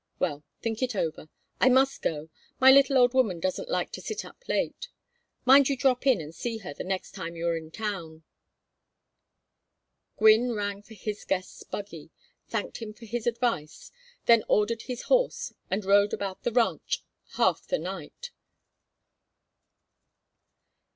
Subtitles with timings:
[0.17, 1.29] Well, think it over.
[1.59, 2.31] I must go.
[2.59, 4.87] My little old woman doesn't like to sit up late.
[5.45, 8.23] Mind you drop in and see her the next time you are in town."
[10.17, 12.09] Gwynne rang for his guest's buggy,
[12.47, 13.91] thanked him for his advice;
[14.25, 18.31] then ordered his horse and rode about the ranch half the night.